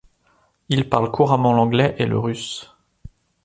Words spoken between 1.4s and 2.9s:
l'anglais et le russe.